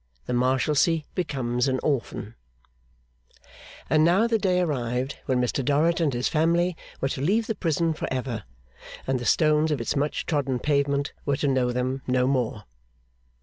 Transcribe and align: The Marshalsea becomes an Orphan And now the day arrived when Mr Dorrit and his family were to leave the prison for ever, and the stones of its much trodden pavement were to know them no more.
The 0.25 0.33
Marshalsea 0.33 1.03
becomes 1.13 1.67
an 1.67 1.79
Orphan 1.83 2.33
And 3.87 4.03
now 4.03 4.25
the 4.25 4.39
day 4.39 4.59
arrived 4.59 5.19
when 5.27 5.39
Mr 5.39 5.63
Dorrit 5.63 6.01
and 6.01 6.11
his 6.11 6.27
family 6.27 6.75
were 6.99 7.09
to 7.09 7.21
leave 7.21 7.45
the 7.45 7.53
prison 7.53 7.93
for 7.93 8.11
ever, 8.11 8.43
and 9.05 9.19
the 9.19 9.25
stones 9.25 9.69
of 9.69 9.79
its 9.79 9.95
much 9.95 10.25
trodden 10.25 10.57
pavement 10.57 11.13
were 11.23 11.37
to 11.37 11.47
know 11.47 11.71
them 11.71 12.01
no 12.07 12.25
more. 12.25 12.63